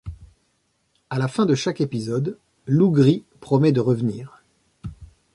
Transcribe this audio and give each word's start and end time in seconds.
À 1.11 1.19
la 1.19 1.27
fin 1.27 1.45
de 1.45 1.53
chaque 1.53 1.79
épisode, 1.79 2.39
Loup 2.65 2.89
Gris 2.89 3.23
promet 3.39 3.71
de 3.71 3.81
revenir. 3.81 4.41